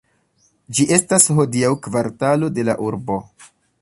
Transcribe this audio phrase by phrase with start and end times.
[0.77, 3.19] Ĝi estas hodiaŭ kvartalo de la urbo.